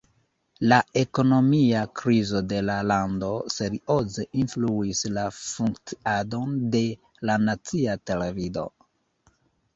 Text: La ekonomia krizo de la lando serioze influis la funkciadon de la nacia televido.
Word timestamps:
La 0.71 0.77
ekonomia 1.01 1.83
krizo 2.01 2.41
de 2.53 2.61
la 2.69 2.77
lando 2.93 3.29
serioze 3.57 4.25
influis 4.45 5.03
la 5.19 5.27
funkciadon 5.43 6.57
de 6.79 6.83
la 7.31 7.39
nacia 7.45 7.99
televido. 8.13 8.67